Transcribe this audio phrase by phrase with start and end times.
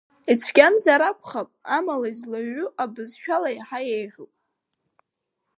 [0.31, 4.31] Ицәгьамзар акәхап, амала излаҩу абызшәала иаҳа иеиӷьуп!